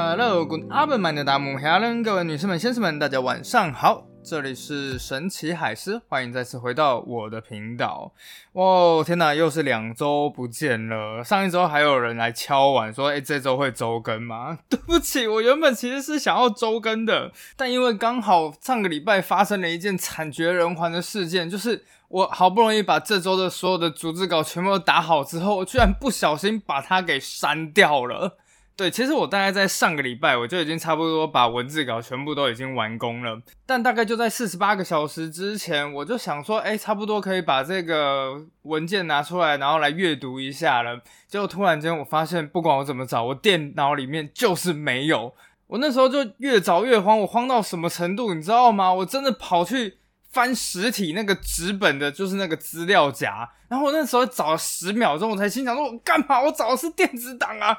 [0.00, 8.12] Hello，good afternoon，的大木 Helen，各位女士们、先生们，大家晚上好，这里是神奇海狮，欢迎再次回到我的频道。
[8.52, 11.24] 哇，天哪，又是两周不见了。
[11.24, 14.60] 上一周还有人来敲碗说，哎，这周会周更吗？
[14.70, 28.38] 对不起，我原本其实是想要周更的，但因为刚好上个礼拜发生了一件惨绝人寰的事件，就是我好不容易把这周的所有的组织稿全部都打好之后，我居然不小心把它给删掉了。
[28.78, 41.02] 对，其实我大概在上个礼拜我就已经差不多把文字稿全部都已经完工了，但大概就在四十八个小时之前，我就想说，哎，差不多可以把这个文件拿出来，然后来阅读一下了。
[41.26, 45.34] 结果突然间我发现，不管我怎么找，我电脑里面就是没有。
[45.66, 48.94] 我那时候就越找越慌，我慌到什么程度，你知道吗？
[48.94, 49.98] 我真的跑去
[50.30, 56.40] 翻实体那个纸本的，就是那个资料夹，然后我那时候找了十秒钟，我才心想说，我干嘛？
[56.40, 57.76] 我找的是电子档啊！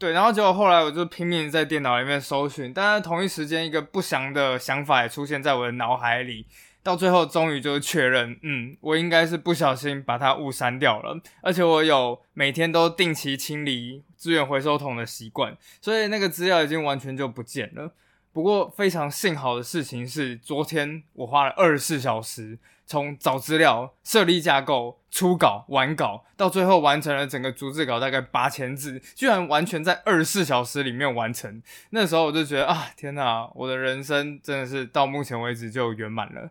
[0.00, 6.46] 对，然后结果后来我就拼命在电脑里面搜寻，但是同一时间一个不祥的想法也出现在我的脑海里，
[6.82, 17.92] 到最后终于就是确认，嗯，我应该是不小心把它误删掉了，而且我有每天都定期清理资源回收桶的习惯，所以那个资料已经完全就不见了。
[18.32, 22.58] 不过非常幸好的事情是，昨天我花了二十四小时。
[22.86, 31.62] 从找资料、设立架构、初稿、完稿，到最后完成了整个逐字稿，大概八千字，居然完全在二十四小时里面完成。
[31.90, 36.50] 那时候我就觉得啊，天哪，我的人生真的是到目前为止就圆满了。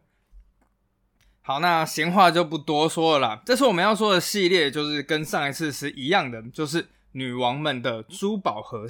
[1.42, 3.42] 好，那闲话就不多说了啦。
[3.46, 8.88] 这次我们要说的系列就是跟上一次是一样的，就是女王们的珠宝盒。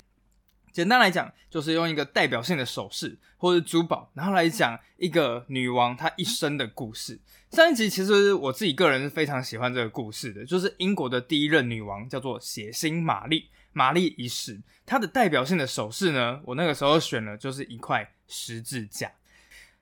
[0.71, 7.19] 简单来讲，就是用一个代表性的首饰或者珠宝，然后来讲一个女王她一生的故事。
[7.51, 14.61] 上一集其实我自己个人是非常喜欢这个故事的，就是英国的第一任女王叫做血腥玛丽，玛丽一世。
[14.85, 19.11] 她的代表性的首饰呢，我那个时候选了就是一块十字架。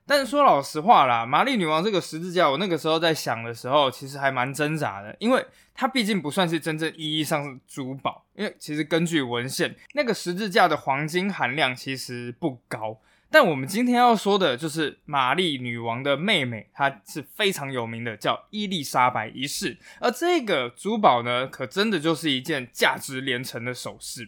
[0.08, 8.24] 但是说老实话啦，玛丽女王这个十字架，我那个时候在想的时候，其实还蛮挣扎的，因为它毕竟不算是真正意义上的珠宝。
[8.34, 12.98] 因为其实根据文献，那个十字架的黄金含量其实不高。
[13.30, 19.76] 但我们今天要说的就是玛丽女王的妹妹，她是非常有名的，叫伊丽莎白一世。
[20.00, 24.26] 而这个珠宝呢，可真的就是一件价值连城的首饰。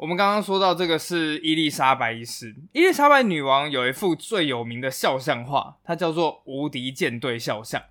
[0.00, 7.82] 我们刚刚说到这个是伊丽莎白一世，伊丽莎白女王有一幅最有名的肖像画，它叫做无敌舰队肖像。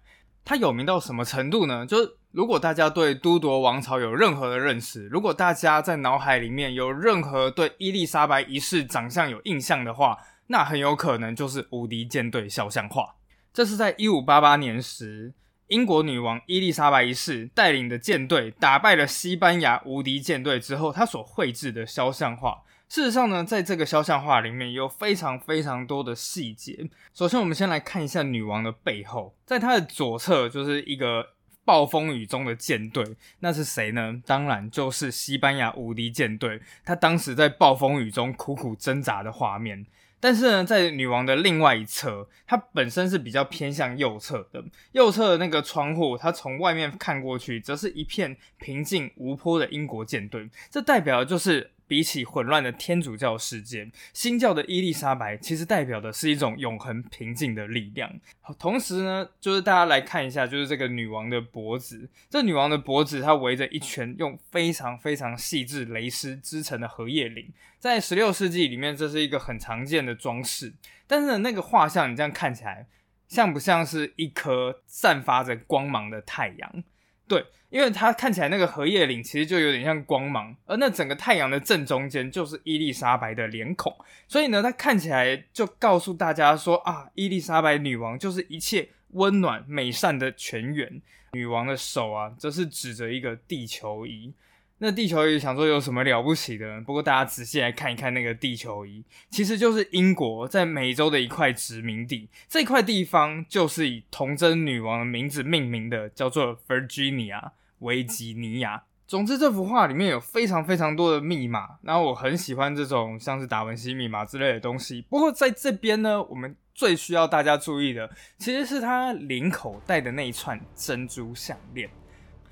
[0.43, 1.85] 它有名到什么程度呢？
[1.85, 13.17] 就是如果大家对都铎王朝有任何的认识，如果大家在脑海里面有任何对伊丽莎白一世长相有印象的话，那很有可能就是无敌舰队肖像画。
[13.53, 15.35] 这是在一五八八年时，
[15.69, 22.63] 英国女王伊丽莎白一世带领的舰队打败了西班牙无敌舰队之后，她所绘制的肖像画。
[22.87, 26.89] 事实上呢，在这个肖像画里面有非常非常多的细节。
[27.13, 31.23] 首先，我们先来看一下女王的背后，在她的左侧就是一个
[31.63, 33.05] 暴风雨中的舰队，
[33.41, 34.19] 那是谁呢？
[34.25, 36.59] 当然就是西班牙无敌舰队。
[36.83, 39.85] 她当时在暴风雨中苦苦挣扎的画面。
[40.19, 50.49] 但是呢，在女王的另外一侧，它本身是比较偏向右侧的，右侧的那个窗户，它从外面看过去，则是一片平静无波的英国舰队。
[50.69, 51.71] 这代表的就是。
[51.89, 58.13] 比起混乱的天主教世界，新教的伊丽莎白其实代表的是一种永恒平静的力量。
[58.59, 70.71] 同时呢，就是大家来看一下，就是这个女王的脖子，这女王的脖子它围着一圈用非常非常细致蕾丝织成的荷叶领，在十六世纪里面，这是一个很常见的装饰。
[71.07, 72.85] 但是呢，那个画像你这样看起来，
[73.27, 76.83] 像不像是一颗散发着光芒的太阳？
[77.29, 83.95] 对，因为它看起来那个荷叶领其实就有点像光芒，而那整个太阳的正中间就是伊丽莎白的脸孔，
[84.27, 91.01] 所以呢，它看起来就告诉大家说啊，伊丽莎白女王就是一切温暖美善的泉源。
[91.33, 94.33] 女王的手啊，则是指着一个地球仪。
[94.81, 96.79] 那地球仪想说有什么了不起的？
[96.81, 102.29] 不过大家仔细来看一看那个地球仪，其实就是英国在美洲的一块殖民地。
[102.47, 108.83] 这块地方就是以童贞女王的名字命名的，叫做 Virginia 维吉尼亚。
[109.05, 115.03] 总之，这幅画里面有非常非常多的密码，然后我很喜欢这种像是达文西密码之类的东西。
[115.09, 121.89] 不过在这边呢，我们最需要大家注意的，其实是他领口戴的那一串珍珠项链。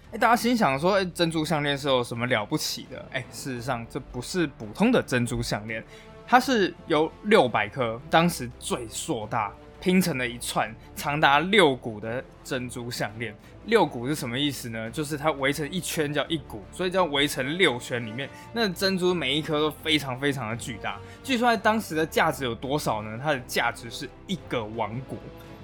[0.09, 3.05] 哎，大家心想说，哎，珍珠项链是有什么了不起的？
[3.11, 5.83] 哎，事实上这不是普通的珍珠项链，
[6.25, 9.51] 它是由六百颗当时最硕大、
[9.81, 13.35] 拼成了一串长达六股的珍珠项链。
[13.65, 14.89] 六股是什么意思呢？
[14.89, 18.05] 就是它围成一圈叫一股，所以叫围成六圈。
[18.05, 20.97] 里面那珍珠每一颗都非常非常的巨大。
[21.21, 23.19] 据说在当时的价值有多少呢？
[23.21, 25.17] 它的价值是一个王国。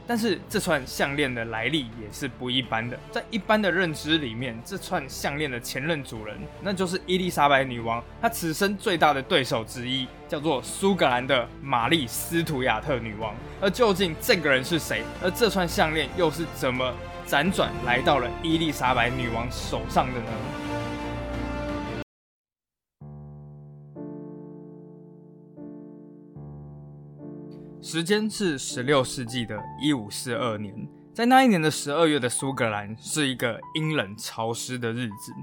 [0.05, 13.33] 但是这串项链的来历也是不一般的，在一般的认知里面，这串项链的前任主人那就是伊丽莎白女王，她此生最大的对手之一叫做苏格兰的玛丽斯图亚特女王。
[13.61, 15.03] 而究竟这个人是谁？
[15.21, 16.93] 而这串项链又是怎么
[17.25, 20.25] 辗转来到了伊丽莎白女王手上的呢？
[27.83, 35.33] 时间是十六世纪的一五四二年，在那一年的十二月的苏格兰是一个阴冷潮湿的日子。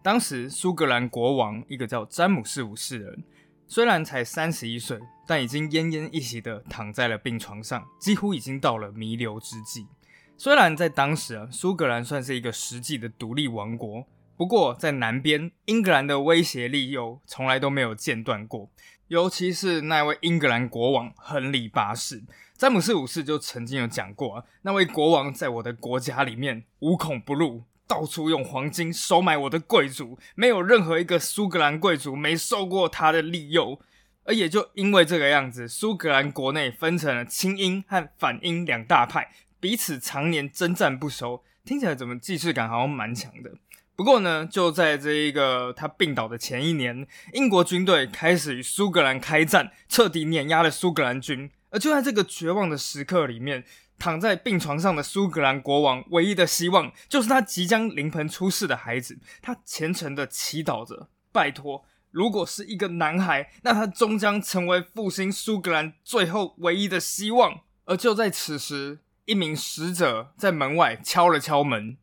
[0.00, 3.24] 当时苏格兰国王一个叫詹姆士五世人，
[3.66, 9.88] 虽然才三十一岁，但已经奄奄一息的躺在了病床上，几乎已经到了弥留之际。
[10.36, 14.06] 虽然在当时啊，苏格兰算是一个实际的独立王国，
[14.36, 18.70] 不过在南边，英格兰的威胁力又从来都没有间断过。
[19.08, 22.22] 尤其是那位英格兰国王亨利八世，
[22.58, 33.80] 詹姆斯五世就曾经有讲过啊，那位国王在我的国家里面无孔不入，到处用黄金收买我的贵族，没有任何一个苏格兰贵族没受过他的利诱。
[34.24, 41.42] 而也就因为这个样子，苏格兰国内分成了亲英和反英两大派，彼此常年征战不休。
[41.64, 43.52] 听起来怎么既视感好像蛮强的？
[43.98, 51.50] 不过呢，就在这一个他病倒的前一年，英国军队开始与苏格兰开战，彻底碾压了苏格兰军。
[51.70, 53.64] 而就在这个绝望的时刻里面，
[53.98, 59.18] 躺在病床上的苏格兰国王，唯一的希望就是他即将临盆出世的孩子。
[59.42, 67.62] 他虔诚的祈祷着，拜托，如果是一个男孩，那他终将成为复兴苏格兰最后唯一的希望。
[67.86, 71.96] 而就在此时，一名使者在门外敲了敲门。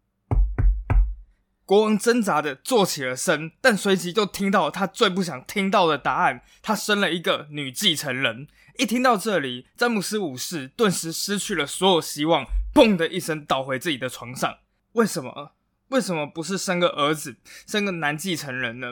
[1.66, 8.48] 国王挣扎的坐起了身，但随即就听到他最不想听到的答案：他生了一个女继承人。
[8.78, 14.60] 一听到这里，詹姆斯五世顿时失去了所有希望，砰的一声倒回自己的床上。
[14.94, 15.54] 为什么？
[15.90, 18.88] 为什么不是生个儿子，生个男继承人呢？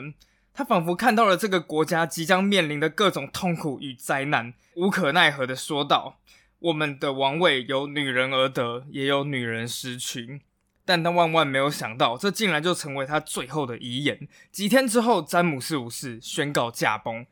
[0.52, 6.20] 他仿佛看到了这个国家即将面临的各种痛苦与灾难，无可奈何的说道
[6.60, 10.42] ：“我们的王位由女人而得，也有女人失去。”
[10.84, 14.28] 但他万万没有想到，这竟然就成为他最后的遗言。
[14.50, 17.26] 几天之后，詹姆斯五世宣告驾崩。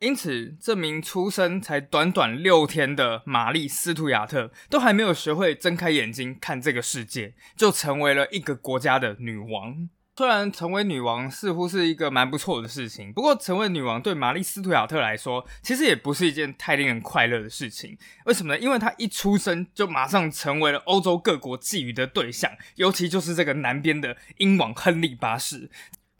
[0.00, 9.88] 因此，这名出生才短短六天的玛丽·斯图亚特，都还没有学会睁开眼睛看这个世界，就成为了一个国家的女王。
[10.18, 17.96] 虽然成为女王似乎是一个蛮不错的事情，不过成为女王对玛丽斯图亚特来说，其实也不是一件太令人快乐的事情。
[18.24, 18.58] 为什么呢？
[18.58, 25.70] 因为她一出生就马上成为了欧洲各国觊觎的对象，尤其就是这个南边的英王亨利八世。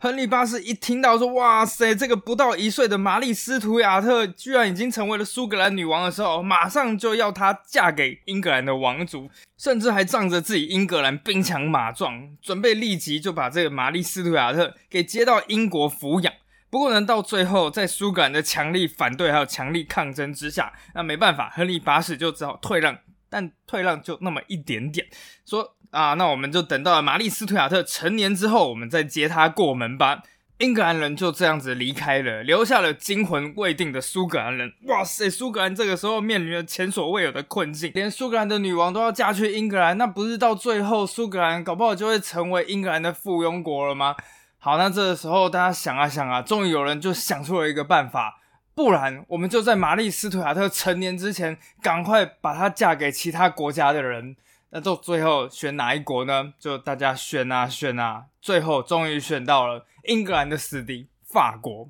[0.00, 16.33] 亨利八世一听到说：“哇塞，这个不到一岁的玛丽斯图亚特居然已经成为了苏格兰女王的时候，马上就要她嫁给英格兰的王族，甚至还仗着自己英格兰兵强马壮，准备立即就把这个玛丽斯图亚特给接到英国抚养。
[16.71, 22.97] 不过呢，到最后在苏格兰的强力反对还有强力抗争之下，那没办法，亨利八世就只好退让，
[23.29, 25.05] 但退让就那么一点点，
[25.45, 30.23] 说。”啊，那我们就等到了玛丽斯图亚特成年之后，我们再接他过门吧。
[30.59, 34.73] 英格兰人就这样子离开了，留下了惊魂未定的苏格兰人。
[34.87, 44.16] 哇塞，苏格兰这个时候面临着前所未有的困境，连苏格兰的女王都要嫁去英格兰，那不是到最后苏格兰搞不好就会成为英格兰的附庸国了吗？
[44.59, 48.40] 好，那这个时候大家想啊想啊，终于有人就想出了一个办法，
[48.75, 54.35] 不然我们就在玛丽斯图亚特成年之前，赶快把她嫁给其他国家的人。
[54.70, 56.52] 那就最后选哪一国呢？
[56.58, 61.88] 就大家选啊选啊，最后终于选到了英格兰的死敌法国。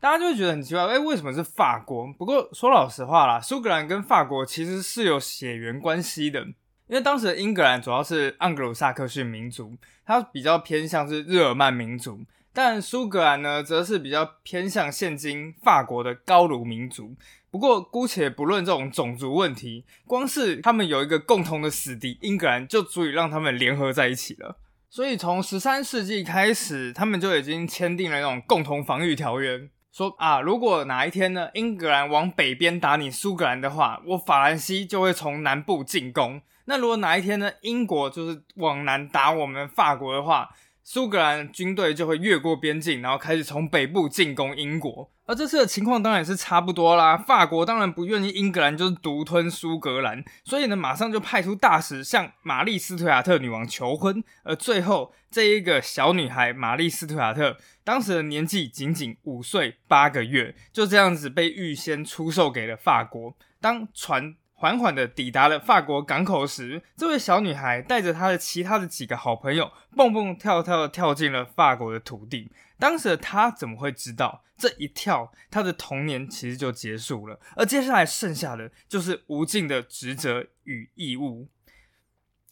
[0.00, 2.12] 大家就会觉得很奇怪，哎，为什么是法国？
[2.16, 6.40] 不过说老实话啦，苏格兰跟法国其实是有血缘关系的，
[6.86, 12.20] 因为当时的英格兰主要是盎格鲁撒克逊民族，它比较偏向是日耳曼民族。
[12.60, 17.14] 但苏格兰呢，则是比较偏向现今法国的高卢民族。
[17.52, 24.58] 不过，姑且不论这种种族问题，光是他们有一个共同的死敌英格兰，就足以让他们联合在一起了。
[24.90, 36.42] 所以，从十三世纪开始，他们就已经签订了那种共同防御条约，说啊，如果哪一天呢，英格兰往北边打你苏格兰的话，我法兰西就会从南部进攻。
[36.64, 40.50] 那如果哪一天呢，英国就是往南打我们法国的话，
[40.90, 45.12] 苏格兰军队就会越过边境，然后开始从北部进攻英国。
[45.26, 47.14] 而这次的情况当然也是差不多啦。
[47.14, 54.24] 法国当然不愿意英格兰就是独吞苏格兰，所以呢，马上就派出大使向玛丽斯图亚特女王求婚。
[54.44, 63.36] 而最后，这一个小女孩玛丽斯图亚特，当时的年纪仅仅五岁八个月，就这样子被预先出售给了法国。
[63.60, 72.50] 当船缓缓的抵达了法国港口时，这位小女孩带着她的其他的几个好朋友，蹦蹦跳跳的跳进了法国的土地。
[72.76, 74.42] 当时的她怎么会知道？
[74.56, 81.46] 这一跳，她的童年其实就结束了，而接下来剩下的就是无尽的职责与义务。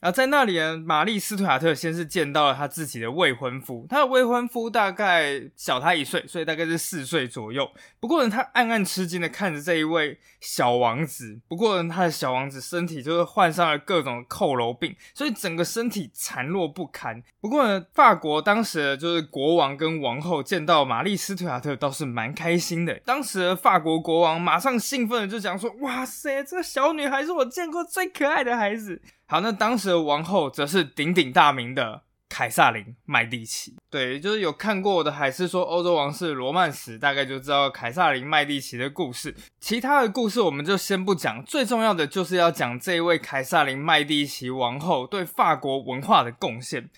[0.01, 7.69] 而在那里呢，玛丽斯图亚特先是见到了他自己的未婚夫，他的未婚夫大概小他一岁，所以大概是四岁左右。
[7.99, 11.41] 不过呢，他暗暗吃惊的看着这一位小王子。
[11.49, 17.23] 不过呢，他的小王子身体就是患上了各种佝偻病，所以整个身体残弱不堪。
[17.41, 22.95] 不过呢，法国当时就是国王跟王后见到玛丽斯图亚特倒是蛮开心的。
[23.05, 33.75] 当时的法国国王马上兴奋的就讲说：“哇塞，这个小女孩是我见过最可爱的孩子。”好，那当时的王后则是鼎鼎大名的凯撒琳麦蒂奇。
[33.91, 39.35] 对，就是有看过我的《海是说欧洲王室罗曼史》，大概就知道凯撒琳麦蒂奇的故事。
[39.59, 46.89] 其他的故事我们就先不讲，最重要的就是要讲这一位凯撒琳麦蒂奇王后对法国文化的贡献。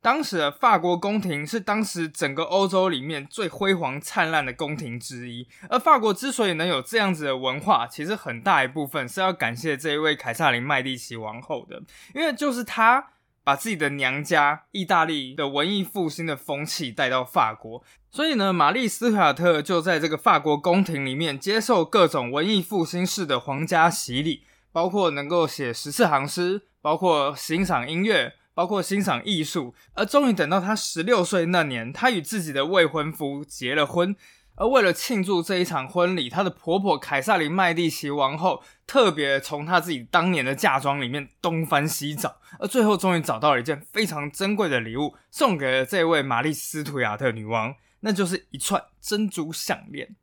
[0.00, 11.82] 当时的法国宫廷是当时整个欧洲里面最辉煌灿烂的宫廷之一，而法国之所以能有这样子的文化，其实很大一部分是要感谢这一位凯撒琳麦蒂奇王后的，
[12.14, 13.08] 因为就是她
[13.42, 28.34] 把自己的娘家意大利的文艺复兴的风气带到法国，所以呢，玛丽斯卡特就在这个法国宫廷里面接受各种文艺复兴式的皇家洗礼，包括能够写十四行诗，包括欣赏音乐。
[28.58, 34.16] 包括欣赏艺术，而终于等到她十六岁那年，她与自己的未婚夫结了婚。
[34.56, 50.16] 而为了庆祝这一场婚礼，她的婆婆凯撒琳麦蒂奇王后特别从她自己当年的嫁妆里面东翻西找，而最后终于找到了一件非常珍贵的礼物，送给了这位玛丽斯图亚特女王，那就是一串珍珠项链。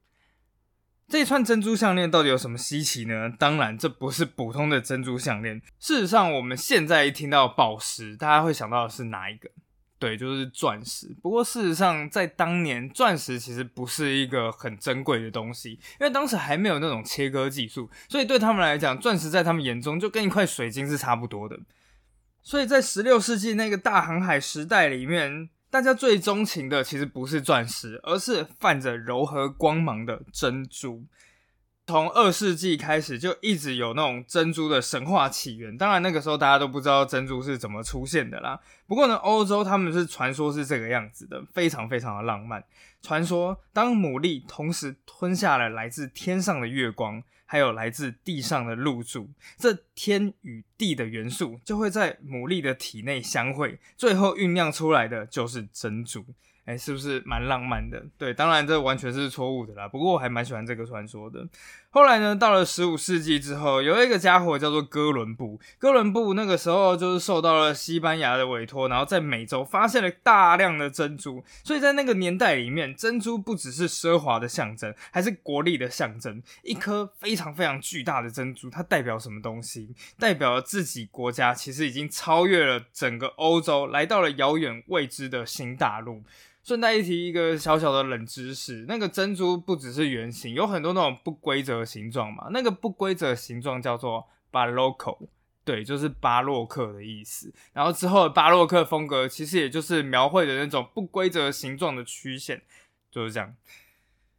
[1.07, 3.29] 这串珍珠项链到底有什么稀奇呢？
[3.37, 5.61] 当然，这不是普通的珍珠项链。
[5.79, 9.49] 事实上，我们现在一听到宝石，大家会想到的是哪一个？
[9.99, 11.15] 对，就是钻石。
[11.21, 21.57] 不过，事实上，在当年，钻石其实不是一个很珍贵的东西，因为当时还没有那种切割技术，所以对他们来讲，钻石在他们眼中就跟一块水晶是差不多的。
[22.41, 25.49] 所以在十六世纪那个大航海时代里面。
[25.75, 31.03] 大家最钟情的其实不是钻石，而是泛着柔和光芒的珍珠。
[31.85, 35.77] 从二世纪开始，就一直有那种珍珠的神话起源。
[35.77, 38.57] 当然，那个时候大家都不知道珍珠是怎么出现的啦。
[38.87, 42.63] 不过呢，欧洲他们是传说是这个样子的，非常非常的浪漫。
[43.01, 47.21] 传说，当牡蛎同时吞下了来自天上的月光。
[47.45, 56.25] 还有来自地上的露珠，这天与地的元素就会在牡蛎的体内相会，最后酝酿出来的就是珍珠。
[56.65, 58.03] 哎，是不是蛮浪漫的？
[58.17, 59.87] 对，当然这完全是错误的啦。
[59.87, 61.47] 不过我还蛮喜欢这个传说的。
[61.95, 65.57] 后来呢，到了十五世纪之后，有一个家伙叫做哥伦布。
[65.79, 71.41] 哥伦布那个时候就是受到了西班牙的委托，然后在美洲发现了大量的珍珠。
[71.63, 76.43] 所以在那个年代里面，珍珠不只是奢华的象征，还是国力的象征。
[76.63, 79.95] 一颗非常非常巨大的珍珠，它代表什么东西？
[80.19, 86.21] 代表了自己国家其实已经超越了整个欧洲，来到了遥远未知的新大陆。
[86.65, 92.47] 顺带一提，一个小小的冷知识：那个珍珠不只是圆形，有很多那种不规则形状嘛。
[92.49, 95.15] 那个不规则形状叫做巴洛克，
[95.63, 97.53] 对，就是巴洛克的意思。
[97.71, 102.63] 然后之后的巴洛克风格，其实也就是描绘的那种不规则形状的曲线，
[103.11, 103.55] 就是这样。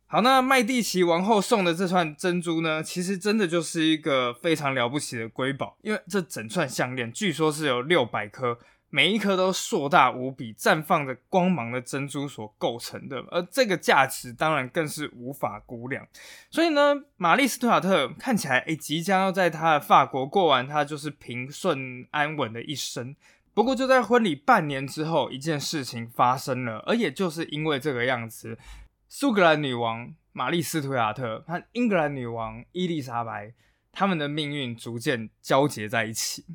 [0.09, 8.59] 好，那麦蒂奇王后送的这串珍珠呢，其实真的就是一个非常了不起的瑰宝，因为这整串项链据说是有六百颗。
[8.97, 16.09] 每一颗都硕大无比、绽放着光芒的珍珠所构成的，而这个价值当然更是无法估量。
[16.50, 23.15] 所以呢，玛丽斯图亚特看起来诶，即将要在他的法国过完他就是平顺安稳的一生。
[23.53, 28.57] 不过就在婚礼半年之后，一件事情发生了，而也就是因为这个样子，
[29.11, 33.53] 苏格兰女王玛丽斯图亚特和英格兰女王伊丽莎白，
[33.93, 36.47] 他们的命运逐渐交结在一起。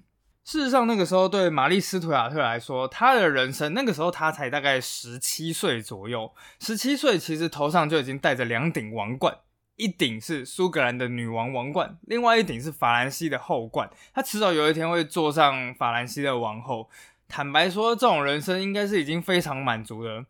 [0.44, 6.34] 事实上，那个时候对玛丽斯图亚特来说，她的人生那个时候她才大概十七岁左右。
[6.60, 9.38] 十七岁其实头上就已经戴着两顶王冠，
[9.76, 13.90] 一顶是苏格兰的女王王冠，另外一顶是法兰西的后冠。
[14.14, 16.90] 她迟早有一天会坐上法兰西的王后。
[17.28, 20.26] 坦白说，这种人生应该是已经非常满足了。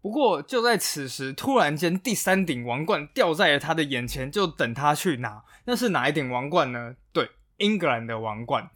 [0.00, 5.44] 不过就在此时，突然间第三顶王冠掉在了他的眼前，就等他去拿。
[5.66, 6.96] 那是哪一顶王冠呢？
[7.12, 8.68] 对，英格兰的王冠。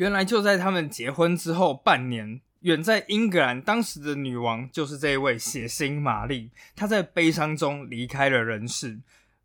[0.00, 8.98] 原来就在他们结婚之后半年，远在英格兰当时的女王就是这一位血腥玛丽，她在悲伤中离开了人世。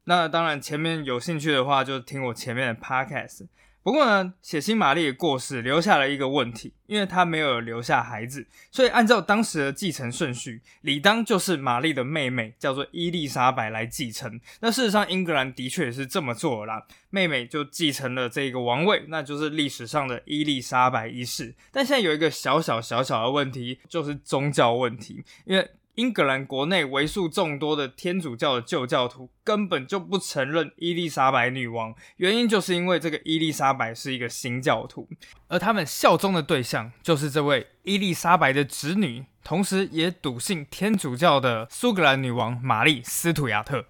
[0.05, 3.47] 那当然，前面有兴趣的话，就听我前面的 podcast。
[3.85, 14.41] 不过呢，血腥玛丽的过世留下了一个问题，因为她没有留下孩子，所以按照当时的继承顺序，理当就是玛丽的妹妹叫做伊丽莎白来继承。
[14.61, 21.53] 那事实上，英格兰的确也是这么做了，妹妹就继承了这个王位，那就是历史上的伊丽莎白一世。
[21.71, 25.69] 但现在有一个小小小小的问题，就是宗教问题，因为。
[25.95, 35.07] 英格兰国内为数众多的天主教的旧教徒根本就不承认伊丽莎白女王，原因就是因为这个伊丽莎白是一个新教徒，
[35.47, 43.85] 而他们效忠的对象就是这位伊丽莎白的侄女，同时也笃信天主教的苏格兰女王玛丽斯图亚特。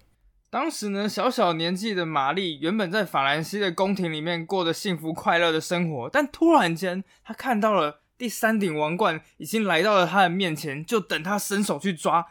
[0.48, 8.02] 当时呢，小小年纪的玛丽原本在法兰西的宫廷里面过着幸福快乐的生活，但突然间她看到了。
[8.18, 12.26] 第三顶王冠已经来到了他的面前，就等他伸手去抓。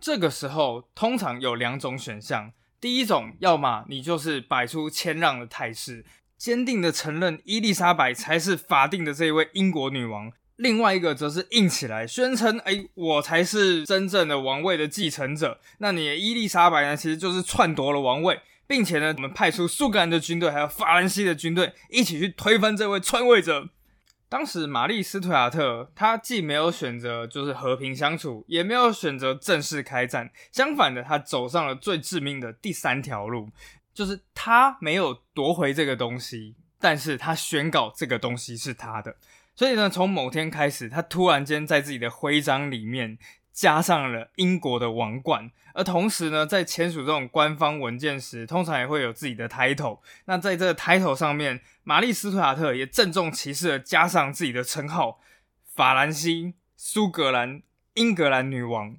[0.00, 6.04] 这个时候，通常有两种选项：第一种，要么你就是摆出谦让的态势，
[6.36, 16.96] 坚定的承认伊丽莎白才是法定的这一位英国女王；另外一个则是硬起来，宣称：“哎，我才是真正的王位的继承者。”那你伊丽莎白呢？
[16.96, 23.68] 其实就是篡夺了王位，并且呢，我们派出苏格兰的军队，还有法兰西的军队，一起去推翻这位篡位者。
[24.28, 30.30] 当时玛丽斯图亚特，他既没有选择就是和平相处，也没有选择正式开战。
[30.52, 33.48] 相反的，他走上了最致命的第三条路，
[33.94, 39.16] 就是他没有夺回这个东西，但是他宣告这个东西是他的。
[39.56, 43.18] 所以呢，从某天开始，他突然间在自己的徽章里面。
[43.58, 49.98] 加上了英国的王冠，而同时呢，在签署这种官方文件时，通常也会有自己的 title。
[50.26, 55.18] 那在这个 title 上面，玛丽斯图亚特也郑重其事的加上自己的称号——
[55.74, 57.60] 法兰西、苏格兰、
[57.94, 58.96] 英格兰女王。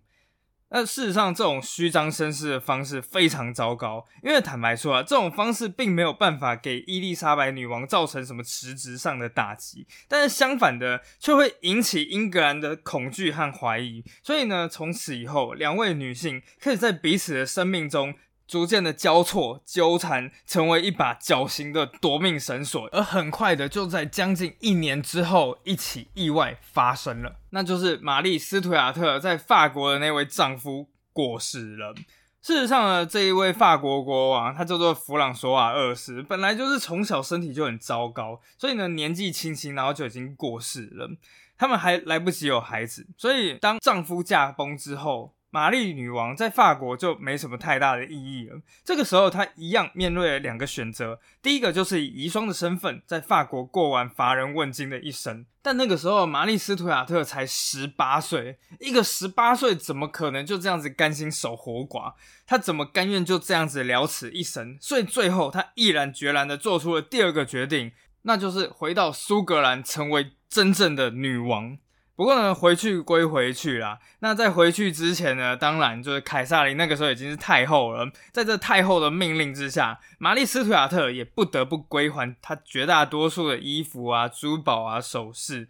[0.72, 14.04] 那事实上，这种虚张声势的方式非常糟糕，因为坦白说啊，这种方式并没有办法给伊丽莎白女王造成什么实质上的打击，但是相反的，却会引起英格兰的恐惧和怀疑。
[14.22, 18.14] 所以呢，从此以后，两位女性可以在彼此的生命中。
[18.50, 31.94] 逐渐的交错纠缠，成为一把绞刑的夺命绳索，而很快的就在将近一年之后，一起意外发生了，那就是玛丽斯图亚特在法国的那位丈夫过世了。
[32.42, 41.08] 事实上呢，这一位法国国王，他叫做弗朗索瓦二世，本来就是从小身体就很糟糕，所以呢年纪轻轻，然后就已经过世了。
[41.56, 45.36] 他们还来不及有孩子，所以当丈夫驾崩之后。
[45.52, 48.62] 玛丽女王在法国就没什么太大的意义了。
[48.86, 55.46] 这个时候，她一样面对了两个选择：第一个就是以遗孀的身份在法国过完乏人问津的一生。
[55.62, 62.14] 但那个时候，玛丽斯图亚特才十八岁，一个十八岁怎么可能就这样子甘心守活寡？
[62.46, 64.78] 她怎么甘愿就这样子了此一生？
[64.80, 71.78] 所以最后，她毅然决然的做出了第二个决定，那就是回到苏格兰，成为真正的女王。
[72.20, 73.98] 不过呢，回去归回去啦。
[74.20, 78.12] 那在回去之前呢，当然就是凯撒琳那个时候已经是太后了。
[78.34, 85.70] 在这太后的命令之下，玛丽斯图亚特也不得不归还她绝大多数的衣服啊、珠宝啊、首饰。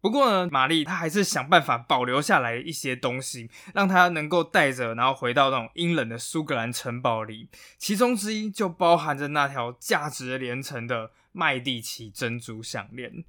[0.00, 7.50] 不过呢，玛丽她还是想办法保留下来一些东西，让她能够带着，然后回到那种阴冷的苏格兰城堡里。
[7.76, 13.22] 其中之一就包含着那条价值连城的麦蒂奇珍珠项链。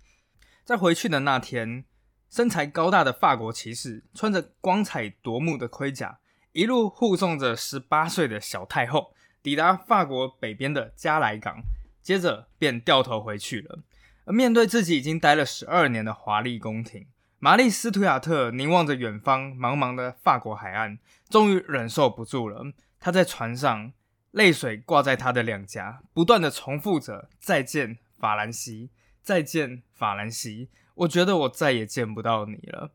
[0.64, 1.84] 在回去的那天。
[2.32, 6.20] 身材高大的法国骑士，穿着光彩夺目的盔甲，
[6.54, 9.14] 一路护送着十八岁的小太后
[9.44, 11.62] 抵达法国北边的加莱港，
[12.02, 13.80] 接着便掉头回去了。
[14.24, 17.06] 而面对自己已经待了十二年的华丽宫廷，
[17.38, 22.64] 玛丽斯图亚特凝望着远方茫茫的法国海岸，终于忍受不住了。
[22.98, 23.92] 他在船上，
[24.32, 28.90] 泪水挂在他的两颊，不断的重复着：“再见，法兰西！
[29.22, 30.70] 再见，法兰西！”
[31.02, 32.92] 我觉得我再也见不到你了。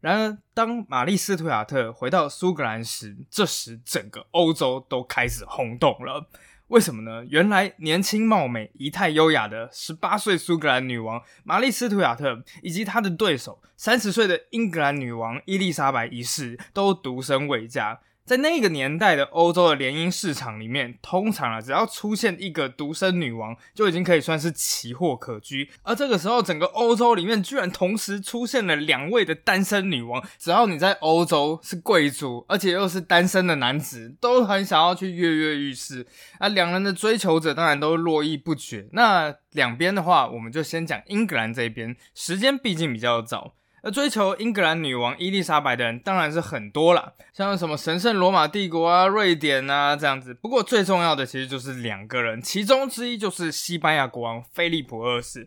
[0.00, 6.28] 然而，当玛丽斯图亚特回到苏格兰时，这时整个欧洲都开始轰动了。
[6.68, 7.24] 为什么呢？
[7.28, 18.00] 原来年轻貌美、仪态优雅的十八岁苏格兰女王玛丽斯图亚特，以及她的对手三十岁的英格兰女王伊丽莎白一世，都独身未嫁。
[18.24, 25.70] 在那个年代的欧洲的联姻市场里面，通常啊，只要出现一个独生女王，就已经可以算是奇货可居。
[25.82, 30.26] 而这个时候，整个欧洲里面居然同时出现了两位的单身女王。
[30.38, 36.06] 只要你在欧洲是贵族，而且又是单身的男子，都很想要去跃跃欲试。
[36.38, 38.88] 啊，两人的追求者当然都络绎不绝。
[38.92, 43.52] 那两边的话，我们就先讲英格兰这边，时间毕竟比较早。
[43.84, 50.32] 而追求英格兰女王伊丽莎白的人当然是很多了，像什么神圣罗马帝国啊、瑞典啊这样子。
[50.32, 55.46] 不过最重要的其实就是两个人，其中之一就是西班牙国王菲利普二世。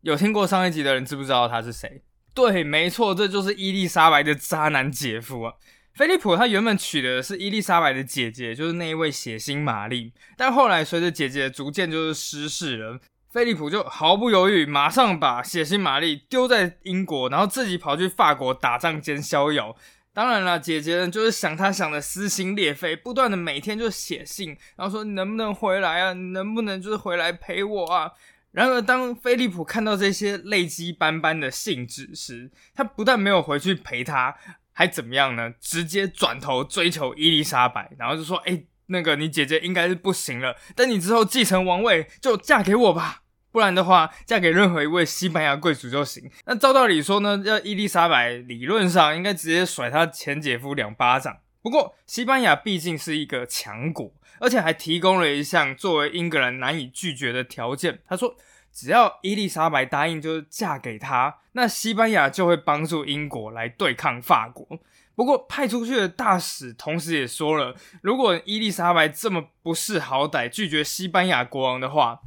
[0.00, 2.02] 有听过上一集的人知不知道他是谁？
[2.34, 5.54] 对，没错，这就是伊丽莎白的渣男姐夫啊。
[5.94, 13.00] 菲利普他原本娶的是伊丽莎白的姐姐，就是那一位血腥玛丽，但后来随着姐姐逐渐就是失势了。
[13.38, 19.76] 菲利普就毫不犹豫，马上把血腥玛丽丢在英国，然后自己跑去法国打仗兼逍遥。
[20.12, 26.12] 当然了，姐姐呢就是想他想的撕心裂肺，不断的每天就写信，然后说能不能回来啊？
[26.12, 28.10] 能不能就是回来陪我啊？
[28.50, 34.34] 然而，当菲利普看到这些泪迹斑斑的信纸时，他不但没有回去陪她，
[34.72, 35.52] 还怎么样呢？
[35.60, 43.20] 直接转头追求伊丽莎白，然后就说：“哎。”那个你姐姐应该是不行了，等你之后继承王位就嫁给我吧，
[43.50, 46.30] 不然的话嫁给任何一位西班牙贵族就行。
[46.44, 51.38] 那照道理说呢，要伊丽莎白理论上应该直接甩她前姐夫两巴掌。
[51.60, 57.98] 不过西班牙毕竟是一个强国，而且还提供了一项作为英格兰难以拒绝的条件。
[58.06, 58.36] 他说，
[58.72, 64.78] 只要伊丽莎白答应就嫁给他，那西班牙就会帮助英国来对抗法国。
[65.16, 72.20] 不过派出去的大使同时也说了，如果伊丽莎白这么不识好歹，拒绝西班牙国王的话，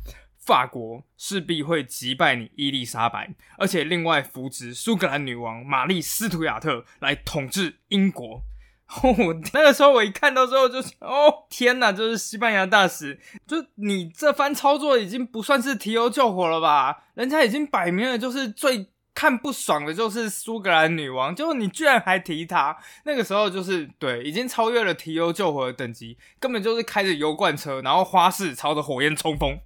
[0.52, 8.44] 法国势必会击败你伊丽莎白，而且另外扶植苏格兰女王玛丽斯图亚特来统治英国。
[9.02, 9.16] 哦，
[9.54, 17.06] 那个时候我一看到之后就哦天哪，就是西班牙大使，就你这番操作已经不算是提油救火了吧？
[17.14, 18.90] 人家已经摆明了就是最。
[19.14, 29.60] 看不爽的就是苏格兰女王，就你居然还提她，那个时候就是对，已经超越了提油救火的等级，根本就是开着油罐车，然后花式朝着火焰冲锋。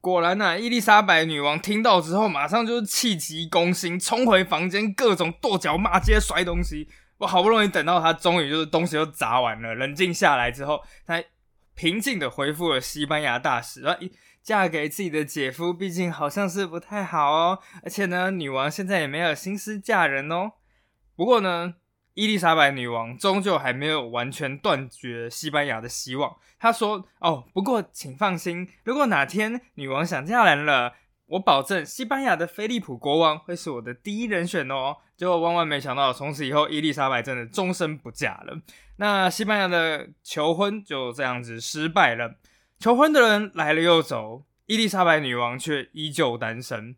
[0.00, 6.88] 果然呢，伊丽莎白女王听到之后，马上就是气急攻心，冲回房间，各种跺脚骂街、摔东西。
[7.18, 11.22] 我好不容易等到她终于就是东西都砸完了，冷静下来之后，她
[11.74, 13.96] 平静的回复了西班牙大使啊。
[14.42, 17.58] 嫁给自己的姐夫，毕竟好像是不太好哦。
[17.84, 20.52] 而且呢，女王现在也没有心思嫁人哦。
[21.14, 21.74] 不过呢，
[22.20, 26.36] 伊丽莎白女王终究还没有完全断绝西班牙的希望。
[26.58, 30.92] 她说：“哦，不过请放心，如果哪天女王想嫁人了，
[31.24, 38.60] 我保证西班牙的菲利普国王会是我的第一人选哦。”结果万万没想到，从此以后伊丽莎白真的终身不嫁了。
[38.96, 42.34] 那西班牙的求婚就这样子失败了。
[42.78, 46.96] 求婚的人来了又走，伊丽莎白女王却依旧单身。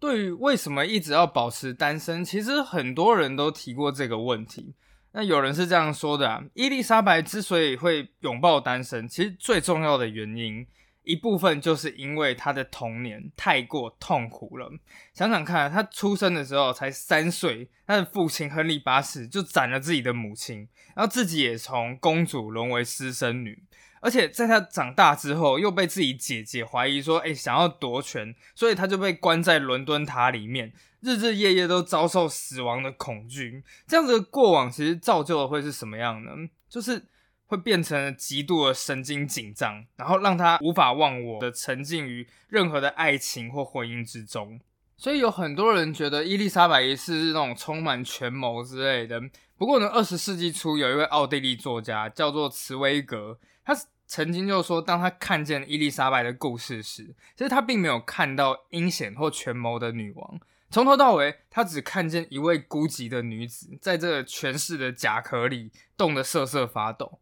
[0.00, 4.74] 对于为什么一直要保持单身，其实很多人都提过这个问题。
[5.12, 10.66] 那有人是这样说的啊：伊丽莎白之所以会拥抱单身，其实最重要的原因，
[11.02, 14.70] 一部分就是因为她的童年太过痛苦了。
[15.12, 23.64] 想想看，她出生的时候才三岁，她的父亲亨利八世就斩了自己的母亲，然后自己也从公主沦为私生女。
[24.00, 33.62] 而且在他长大之后，又被自己姐姐怀疑说，哎，想要夺权，所以他就被关在伦敦塔里面，日日夜夜都遭受死亡的恐惧。
[33.86, 36.30] 这样子的过往，其实造就了会是什么样呢？
[36.66, 37.04] 就是
[37.44, 44.58] 会变成极度的神经紧张，然后让他无法忘我的沉浸于任何的爱情或婚姻之中。
[44.96, 49.20] 所以有很多人觉得伊丽莎白一世是那种充满权谋之类的。
[49.58, 53.38] 不过呢，二十世纪初有一位奥地利作家叫做茨威格。
[53.72, 60.40] 他曾经就说，当他看见伊丽莎白的故事时，其实他并没有看到阴险或权谋的女王。
[60.70, 67.20] 从头到尾，他只看见一位孤寂的女子，在这权势的甲壳里冻得瑟瑟发抖。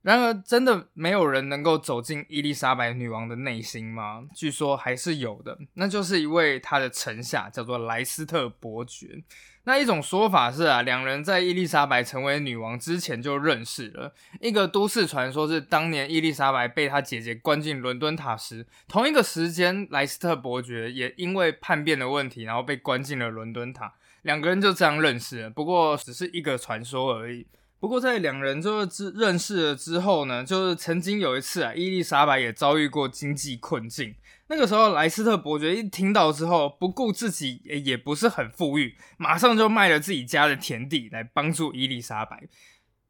[0.00, 4.26] 然而，真的没有人能够走进伊丽莎白女王的内心吗？
[4.34, 9.22] 据说还是有的，那就是一位她的臣下，叫做莱斯特伯爵。
[9.66, 14.12] 那一种说法是啊，两人在伊丽莎白成为女王之前就认识了。
[14.40, 23.94] 一个都市传说是，当年伊丽莎白被她姐姐关进伦敦塔时，同一个时间，莱斯特伯爵也因为叛变的问题，然后被关进了伦敦塔。
[24.22, 27.46] 两个人就这样认识了，不过只是一个传说而已。
[27.84, 34.14] 不过，在两人就是认识了之后呢，就是曾经有一次啊，伊丽莎白也遭遇过经济困境。
[34.46, 42.44] 那个时候，莱斯特伯爵一听到之后，不顾自己也不是很富裕，马上就卖了自己家的田地来帮助伊丽莎白。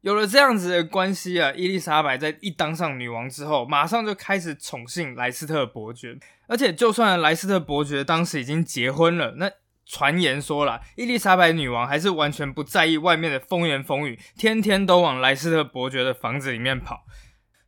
[0.01, 6.19] 有了这样子的关系啊，伊丽莎白在一当上女王之后，马上就开始宠幸莱斯特伯爵。
[6.47, 9.49] 而且，就算莱斯特伯爵当时已经结婚了，那
[9.85, 17.05] 传言说了，伊丽莎白女王还是完全不在意外面的风言风语，天天都往莱斯特伯爵的房子里面跑。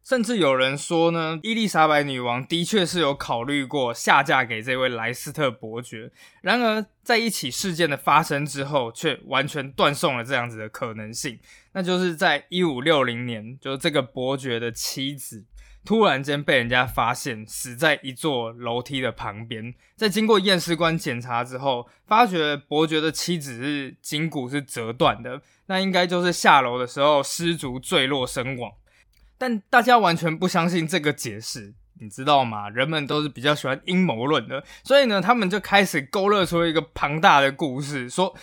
[0.03, 6.10] 甚至有人说呢，伊丽莎白女王的确是有考虑过下嫁给这位莱斯特伯爵。
[6.41, 11.38] 然而，在一起事件的发生之后，却完全断送了这样子的可能性。
[11.73, 15.43] 那就是在一五六零年，就是这个伯爵的妻子
[15.88, 19.73] 突然间被人家发现死在一座楼梯的旁边。
[19.95, 28.69] 在经过验尸官检查之后，发觉伯爵的妻子是筋骨是折断的，那应该就是下楼的时候失足坠落身亡。
[29.38, 32.69] 但大家完全不相信这个解释，你知道吗？
[32.69, 38.36] 人们都是比较喜欢阴谋论的，所以呢，他们就开始勾勒出一个庞大的故事，说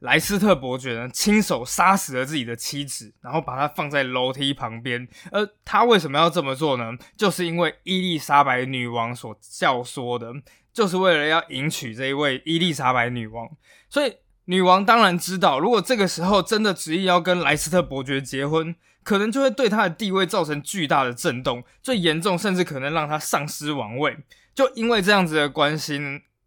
[0.00, 5.06] 莱斯特伯爵呢亲手杀死了自己的妻子，然后把她放在楼梯旁边。
[5.30, 6.92] 而他为什么要这么做呢？
[7.16, 10.32] 就是因为伊丽莎白女王所教唆的，
[10.72, 13.48] 就是为了要迎娶这一位伊丽莎白女王。
[13.88, 18.74] 所以女王当然知道，如果这个时候真的执意要跟莱斯特伯爵结婚。
[19.06, 24.16] 可能就会对他的地位造成巨大的震动，最严重甚至可能让他丧失王位。
[24.52, 26.00] 就因为这样子的关系，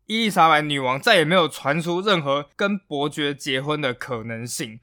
[0.10, 4.80] 伊丽莎白女王再也没有传出任何跟伯爵结婚的可能性。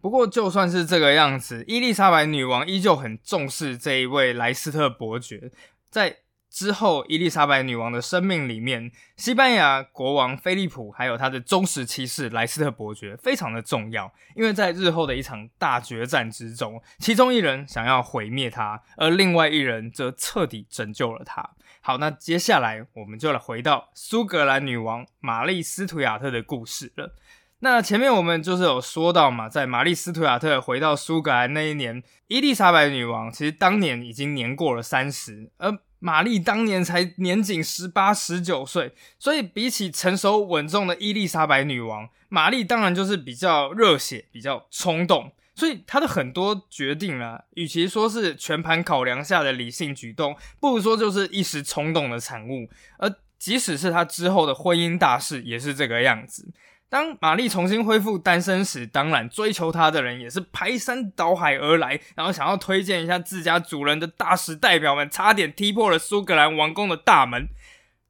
[0.00, 5.52] 不过，就算是这个样子，伊丽莎白女王依旧很重视这一位莱斯特伯爵，
[5.88, 6.18] 在。
[6.54, 21.54] 之后，伊丽莎白女王的生命里面，西班牙国王菲利普还有他的忠实骑士莱斯特伯爵非常的重要，因为在日后的一场大决战之中，其中一人想要毁灭他，而另外一人则彻底拯救了他。
[21.84, 27.16] 好，那接下来我们就来回到苏格兰女王玛丽斯图亚特的故事了。
[27.58, 52.68] 那前面我们就是有说到嘛，在玛丽斯图亚特回到苏格兰那一年，伊丽莎白女王其实当年已经年过了三十，而玛丽当年才年仅十八、十九岁，所以比起成熟稳重的伊丽莎白女王，玛丽当然就是比较热血、比较冲动，所以他的很多决定啊，与其说是全盘考量下的理性举动，不如说就是一时冲动的产物。
[52.98, 56.52] 而即使是他之后的婚姻大事，也是这个样子。
[56.88, 67.48] 当玛丽重新恢复单身时，当然追求她的人也是排山倒海而来，然后想要推荐一下自家主人的大使代表们，差点踢破了苏格兰王宫的大门。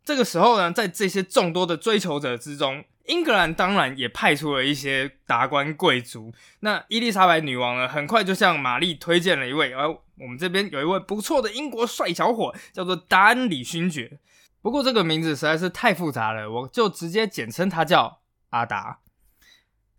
[0.04, 6.32] 这个时候呢，在这些众多的追求者之中，英格兰当然也派出了一些达官贵族。
[6.60, 14.18] 那伊丽莎白女王呢，很快就向玛丽推荐了一位，而我们这边有一位不错的英国帅小伙，叫做达恩里勋爵。
[14.60, 18.20] 不过这个名字实在是太复杂了，我就直接简称他叫。
[18.50, 18.98] 阿达，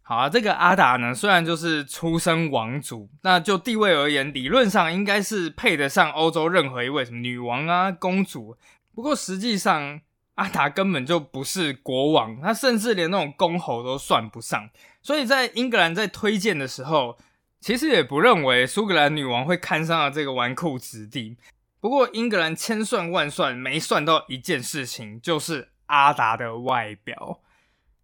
[0.03, 8.55] 好啊，这个阿达呢，虽然就是出身王族，那就地位而言，理论上应该是配得上欧洲任何一位什么女王啊、公主。
[8.93, 9.99] 不过实际上，
[10.36, 14.69] 阿达根本就不是国王，他甚至连那种公侯都算不上。
[15.02, 17.17] 所以在英格兰在推荐的时候，
[17.60, 21.38] 其实也不认为苏格兰女王会看上了这个纨绔子弟。
[21.80, 27.41] 不过英格兰千算万算没算到一件事情，就是阿达的外表。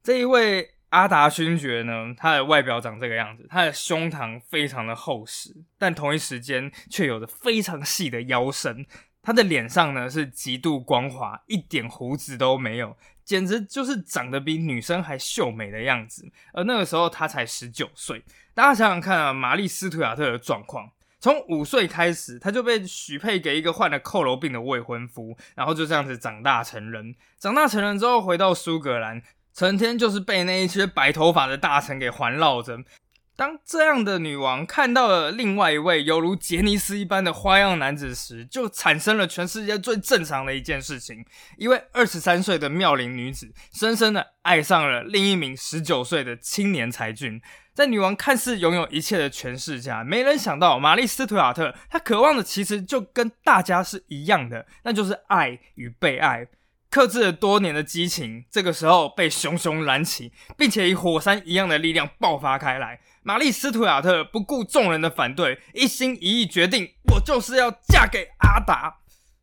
[0.04, 8.86] 这一位阿达勋爵呢，他的外表长这个样子，他的胸膛非常的厚实，但同一时间却有着非常细的腰身。
[9.21, 16.29] 他的脸上呢是极度光滑，一点胡子都没有，简直就是长得比女生还秀美的样子。
[16.53, 27.15] 而那个时候他才十九岁，大家想想看啊，玛丽斯图亚特的状况，从五岁开始他就被许配给一个患了佝偻病的未婚夫，然后就这样子长大成人。
[27.38, 29.21] 长大成人之后回到苏格兰。
[29.51, 32.77] 成天就是被那一些白头发的大臣给环绕着。
[33.39, 41.23] 当这样的女王看到了另外一位犹如杰尼斯一般的花样男子时，就产生了全世界最正常的一件事情：
[41.56, 47.41] 一位二十三岁的妙龄女子深深的爱上了另一名十九岁的青年才俊。
[47.73, 56.45] 在女王看似拥有一切的权势下，没人想到玛丽斯图亚特，她渴望的其实就跟大家是一样的，那就是爱与被爱。
[56.91, 62.99] 克制了多年的激情，这个时候被熊熊燃起，并且以火山一样的力量爆发开来。
[63.23, 68.99] 玛丽斯图亚特不顾众人的反对，一心一意决定，我就是要嫁给阿达。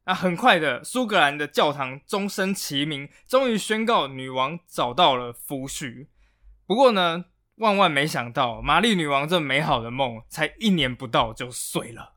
[0.06, 6.06] 那很快的，苏格兰的教堂钟声齐鸣，终于宣告女王找到了夫婿。
[6.66, 12.15] 不过呢，万万没想到，玛丽女王这美好的梦，才一年不到就碎了。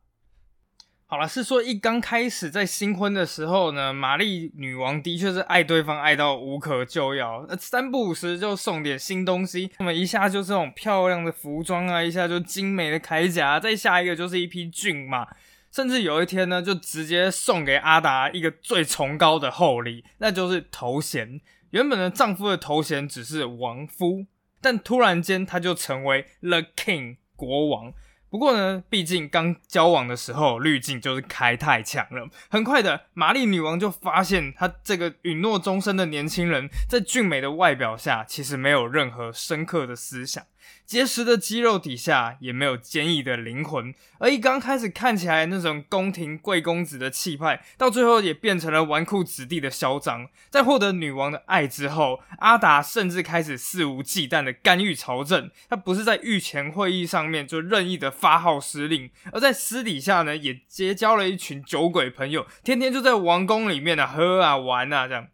[1.12, 15.28] 好了，是说一刚开始在新婚的时候呢，玛丽女王的确是爱对方爱到无可救药，那三不五时就送点新东西，那么一下就是这种漂亮的服装啊，一下就精美的铠甲，再下一个就是一匹骏马，
[15.72, 21.42] 甚至有一天呢，就直接送给阿达一个最崇高的厚礼，那就是头衔。
[21.72, 24.28] 原本的丈夫的头衔只是王夫，
[24.62, 27.94] 但突然间他就成为 The King 国王。
[28.30, 32.30] 不过呢，毕竟刚交往的时候滤镜就是开太强了。
[32.50, 40.44] 很快的，玛丽女王就发现，她这个允诺终身的年轻人，在俊美的外表下，其实没有任何深刻的思想。
[40.86, 50.28] 结实的肌肉底下也没有坚毅的灵魂，而一刚开始看起来那种宫廷贵公子的气派，到最后也变成了纨绔子弟的嚣张。
[50.50, 55.52] 在获得女王的爱之后，阿达甚至开始肆无忌惮的干预朝政。
[55.70, 65.28] 他不是在御前会议上面就任意的发号施令，而在私底下呢，也结交了一群酒鬼朋友，天天就在王宫里面呢喝啊玩啊这样。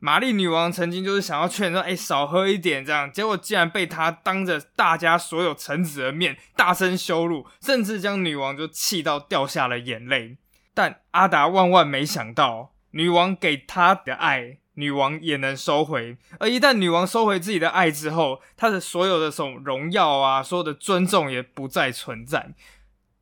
[0.00, 10.36] 玛丽女王曾经就是想要劝说，哎，少喝一点这样，结果竟然被她当着大家所有臣子的面大声羞辱，甚至将女王就气到掉下了眼泪。
[10.72, 16.16] 但阿达万万没想到，女王给他的爱，女王也能收回。
[16.38, 22.54] 而一旦女王收回自己的爱之后，她的所有的这种荣耀啊，所有的尊重也不再存在。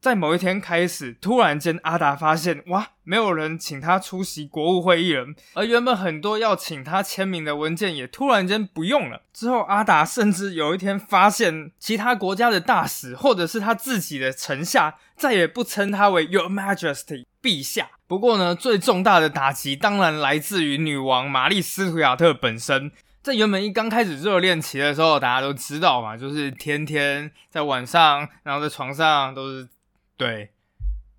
[0.06, 9.22] 在某一天开始，突然间，阿达发现，哇，没有人请他出席国务会议了，而原本很多要请他签名的文件也突然间不用了。
[9.32, 17.88] 之后，阿达甚至有一天发现，其他国家的大使或者是他自己的臣下，再也不称他为 Your Majesty 陛下。
[18.06, 22.92] 不过呢，最重大的打击当然来自于女王玛丽斯图亚特本身。
[23.24, 29.68] 在原本一刚开始热恋期的时候，大家都知道嘛，就是天天在晚上，然后在床上都是。
[30.16, 30.50] 对，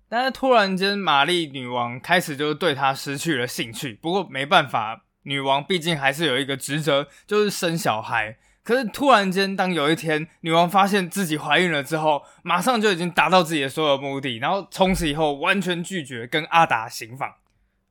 [0.08, 3.94] 但是突然间，玛丽女王开始就对他失去了兴趣。
[3.94, 8.36] 不过没办法，女王毕竟还是有一个职责，就是生小孩。
[8.62, 17.34] 可是突然间，当有一天女王发现自己怀孕了之后，马上就已经达到自己的所有目的，然后从此以后完全拒绝跟阿达行房。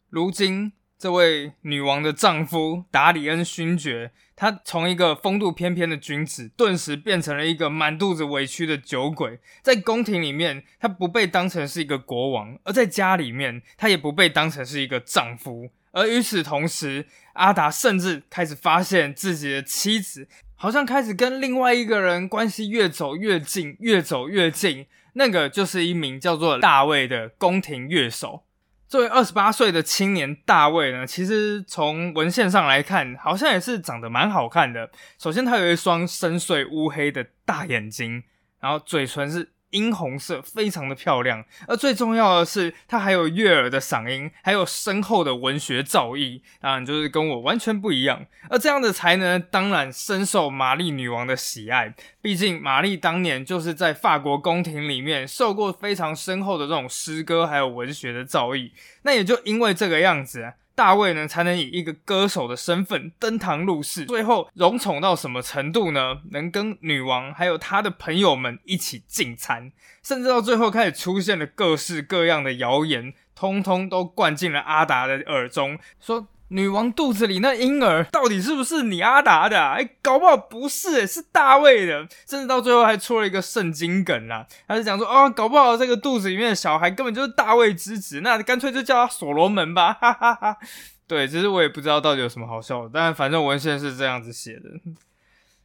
[0.09, 0.73] 如今。
[0.99, 9.39] 这位女王的丈夫达里恩勋爵，他从一个风度翩翩的君子，顿时变成了一个满肚子委屈的酒鬼。
[9.61, 15.69] 在宫廷里面，他不被当成是一个国王；而在家里面，他也不被当成是一个丈夫。
[15.91, 24.87] 而与此同时，阿达甚至开始发现自己的妻子好像开始跟另外一个人关系越走越近，越走越近。
[25.13, 28.43] 那个就是一名叫做大卫的宫廷乐手。
[28.87, 34.89] 作为二十八岁的青年大卫呢，其实从文献上来看，好像也是长得蛮好看的。
[35.19, 38.23] 首先，他有一双深邃乌黑的大眼睛，
[38.59, 39.51] 然后嘴唇是。
[39.77, 41.45] 殷红色，非常的漂亮。
[41.67, 48.25] 而最重要的是，他还有悦耳的嗓音，还有深厚的文学造诣，当然就是跟我完全不一样。
[48.49, 51.93] 而这样的才能，当然深受玛丽女王的喜爱。
[52.21, 58.71] 毕竟玛丽当年就是在法国宫廷里面受过非常深厚的这种诗歌还有文学的造诣。
[59.03, 60.53] 那也就因为这个样子。
[60.77, 66.21] 大卫呢，才能以一个歌手的身份登堂入室，最后荣宠到什么程度呢？
[66.29, 69.71] 能跟女王还有他的朋友们一起进餐，
[70.03, 76.27] 甚至到最后开始出现了各式各样的谣言，通通都灌进了阿达的耳中，说。
[76.49, 79.61] 女王肚子里那婴儿到底是不是你阿达的？
[79.61, 82.07] 哎，搞不好不是，是大卫的。
[82.25, 90.57] 甚至到最后还出了一个圣经梗啦，他是讲说，哦，搞不好这个肚子里面的小孩根本就是大卫之子，那干脆就叫他所罗门吧，哈哈哈。
[91.05, 94.69] 对，其实我也不知道到底有什么好笑的，但反正文献是这样子写的。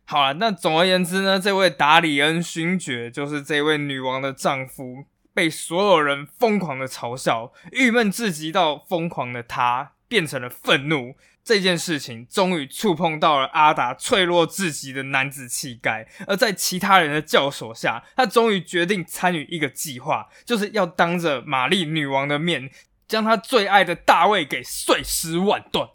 [0.05, 9.93] 好了，那总而言之呢，这位达里恩勋爵就是这位女王的丈夫，被所有人疯狂的嘲笑，郁闷至极到疯狂的他。
[10.13, 22.71] 变成了愤怒，这件事情终于触碰到了阿达脆弱至极的男子气概，而在其他人的教唆下，他终于决定参与一个计划，就是要当着玛丽女王的面，
[23.09, 25.89] 将他最爱的大卫给碎尸万段。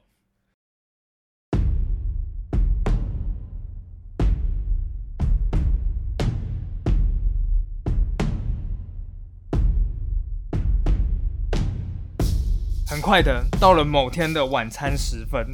[12.97, 15.45] 很快的，到了某天的晚餐时分，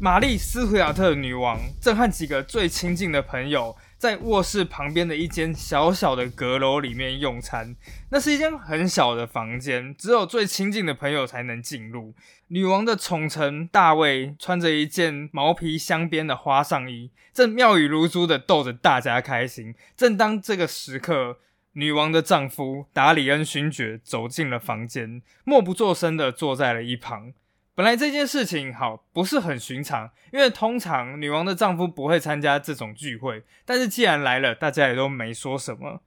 [0.00, 7.76] 玛丽斯图亚特女王正和几个最亲近的朋友在卧室旁边的一间小小的阁楼里面用餐。
[8.10, 12.16] 那是一间很小的房间，只有最亲近的朋友才能进入。
[12.48, 19.72] 女王的宠臣大卫穿着一件毛皮镶边的花上衣，正妙语如珠的逗着大家开心。
[19.96, 21.38] 正当这个时刻。
[21.78, 27.32] 女王的丈夫达里恩勋爵走进了房间，默不作声的坐在了一旁。
[27.76, 33.44] 本来这件事情好不是很寻常，因为通常女王的丈夫不会参加这种聚会。
[33.64, 36.02] 但是既然来了，大家也都没说什么。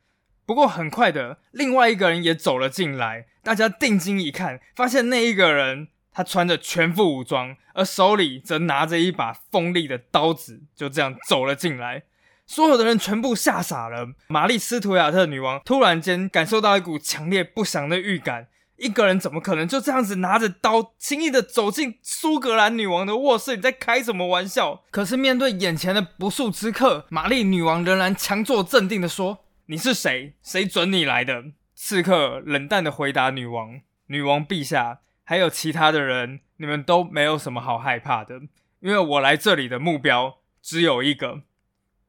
[0.45, 12.03] 不过很快的，另外一个人也走了进来，大家定睛一看，发现那一个人他穿着全副武装，而手里则拿着一把锋利的刀子，就这样走了进来。
[12.51, 14.09] 所有的人全部吓傻了。
[14.27, 18.49] 玛丽斯图亚特女王突然间感受到一股强烈不祥的预感。
[18.75, 23.55] 一个人怎么可能就这样子拿着刀，轻易的走进苏格兰女王的卧室？
[23.55, 24.83] 你在开什么玩笑？
[24.91, 30.33] 可是面对眼前的不速之客，玛丽女王仍然强作镇定的说：“你是谁？
[30.43, 38.41] 谁准你来的？”刺客冷淡的回答女王：“女王陛下，还有其他的人，你们都没有什么好害怕的，
[38.81, 41.43] 因为我来这里的目标只有一个。”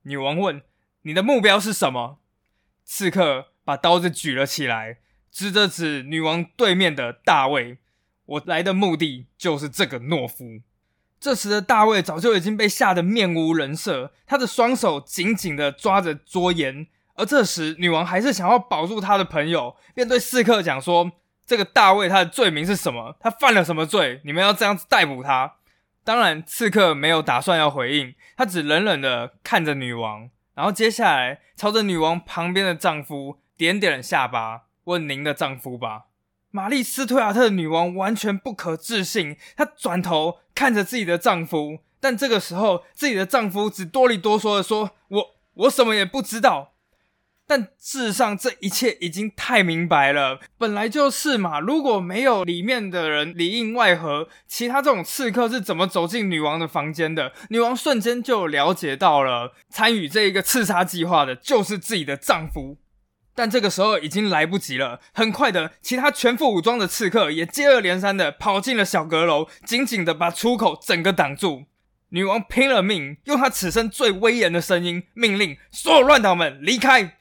[0.03, 0.63] 女王问
[1.03, 2.19] ：“你的目标是什么？”
[2.85, 4.99] 刺客把刀子举了起来。
[5.31, 7.79] 指着指女王对面的大卫，
[8.27, 10.61] 我来的目的就是这个懦夫。
[11.19, 16.87] 这时的大卫早就已经被吓得面无人色，他的双手紧紧的抓着桌沿。
[17.15, 21.13] 而这时女王还是想要保住他的朋友，便对刺客讲说
[21.47, 23.17] ：“这个大卫他的罪名是什么？
[23.19, 24.21] 他犯了什么罪？
[24.25, 25.55] 你们要这样子逮捕他？”
[26.05, 34.63] 当然，刺客没有打算要回应，他只冷冷的看着女王，然后接下来朝着女王旁边的丈夫点点了下巴。
[34.85, 36.07] 问您的丈夫吧，
[36.51, 46.72] 玛丽斯图亚特女王完全不可置信，她转头看着自己的丈夫，但这个时候自己的丈夫只哆里哆嗦的说：“我我什么也不知道。”
[47.47, 51.61] 但事实上这一切已经太明白了，本来就是嘛。
[51.61, 57.33] 如果没有里面的人里应外合，其他这种刺客是怎么走进女王的房间的？
[57.51, 62.79] 女王瞬间就了解到了，参与这一个刺杀计划的就是自己的丈夫。
[63.35, 65.01] 但这个时候已经来不及了。
[65.13, 71.65] 很快的，其他全副武装的刺客也接二连三的跑进了小阁楼，紧紧的把出口整个挡住。
[72.11, 77.19] 女王拼了命，用她此生最威严的声音命令所有乱党们离开。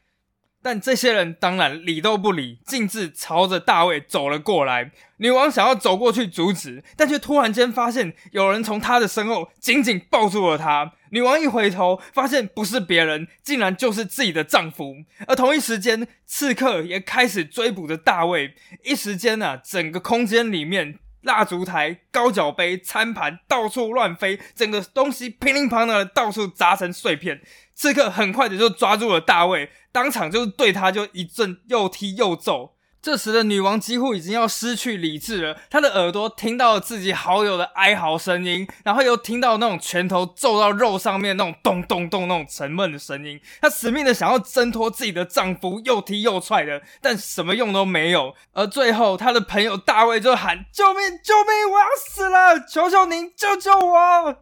[0.63, 4.91] 但这些人当然理都不理，径自朝着大卫走了过来。
[5.17, 10.93] 女王想要走过去阻止，但却突然间发现有人从她的身后紧紧抱住了她。
[11.09, 14.95] 女王一回头，发现不是别人，竟然就是自己的丈夫。
[15.27, 18.53] 而同一时间，刺客也开始追捕着大卫。
[18.83, 27.41] 一时间呢，整个空间里面，蜡烛台、高脚杯、餐盘到处乱飞，整个东西乒铃乓啷的到处砸成碎片。
[27.75, 29.69] 刺客很快的就抓住了大卫。
[29.91, 35.57] 当场就是对他就一阵又踢又揍，这时的女王几乎已经要失去理智了。
[35.71, 43.41] 她的耳朵听到了自己好友的哀嚎声音，然后又听到那种拳头揍到肉上面那种咚咚咚那种沉闷的声音。
[43.59, 48.35] 她死命的想要挣脱自己的丈夫，又踢又踹的，但什么用都没有。
[48.53, 51.01] 而最后，她的朋友大卫就喊：“救命！
[51.23, 51.71] 救命！
[51.71, 52.59] 我要死了！
[52.67, 54.37] 求求您救救我！”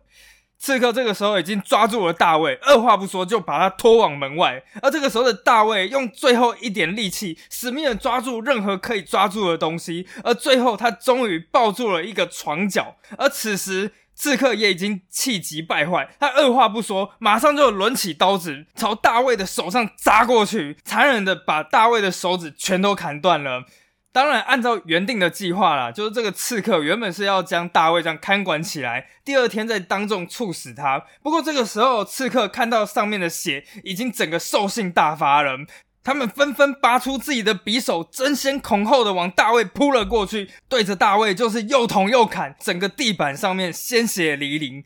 [0.59, 4.61] 刺客这个时候已经抓住了大卫，二话不说就把他拖往门外。
[4.81, 10.05] 而这个时候的大卫用最后一点力气，死命的抓住任何可以抓住的东西。
[10.23, 12.97] 而最后他终于抱住了一个床角。
[13.17, 23.63] 而此时刺客也已经气急败坏，他二话不说，马上就抡起刀子朝大卫的手上扎过去，残忍的把大卫的手指全都砍断了。
[24.11, 31.05] 当然，按照原定的计划啦，就是这个刺客原本是要将大卫这样看管起来，第二天再当众处死他。
[31.21, 35.55] 不过这个时候，刺客看到上面的血，已经整个兽性大发了，
[36.03, 44.83] 他们纷纷拔出自己的匕首，争先恐后的往大卫扑了过去，对着大卫就是又捅又砍，整个地板上面鲜血淋淋。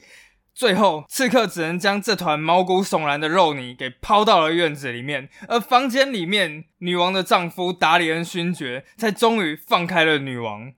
[0.55, 10.73] 最后，刺客只能将这团毛骨悚然的肉泥给抛到了院子里面，而房间里面，女王的丈夫达里恩勋爵才终于放开了女王。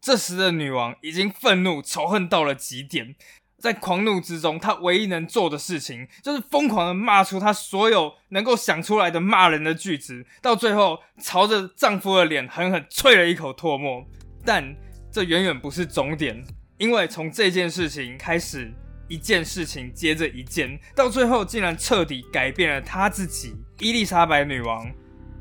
[0.00, 3.14] 这时的女王已经愤怒、仇恨到了极点，
[3.58, 14.06] 在狂怒之中，她唯一能做的事情就是疯狂的骂出她所有能够想出来的骂人的句子，到最后朝着丈夫的脸狠狠啐了一口唾沫。
[14.42, 14.74] 但
[15.12, 16.42] 这远远不是终点，
[16.78, 18.72] 因为从这件事情开始。
[19.12, 24.90] 一件事情接着一件，到最后竟然彻底改变了他自己、伊丽莎白女王、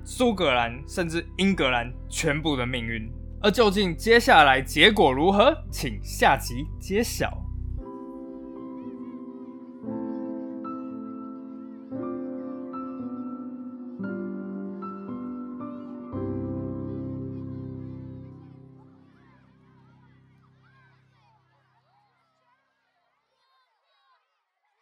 [0.04, 3.10] 苏格兰甚至英格兰全部的命运。
[3.42, 7.41] 而究竟接下来结果如何，请下集揭晓。